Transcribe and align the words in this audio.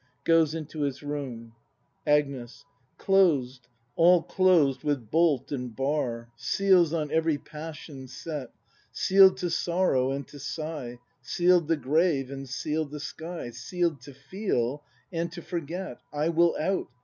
[Goes 0.23 0.55
into 0.55 0.81
his 0.81 1.03
room. 1.03 1.53
Agnes. 2.07 2.65
Closed, 2.97 3.67
all 3.95 4.23
closed 4.23 4.83
with 4.83 5.11
bolt 5.11 5.51
and 5.51 5.75
bar! 5.75 6.31
Seals 6.35 6.91
on 6.91 7.11
every 7.11 7.37
passion 7.37 8.07
set! 8.07 8.49
Seal'd 8.91 9.37
to 9.37 9.51
sorrow 9.51 10.09
and 10.09 10.27
to 10.29 10.39
sigh, 10.39 10.97
Seal'd 11.21 11.67
the 11.67 11.77
grave 11.77 12.31
and 12.31 12.49
seal'd 12.49 12.89
the 12.89 12.99
sky, 12.99 13.51
Seal'd 13.51 14.01
to 14.01 14.15
feel— 14.15 14.83
and 15.13 15.31
to 15.33 15.41
forget! 15.43 16.01
I 16.11 16.29
will 16.29 16.55
out! 16.59 16.87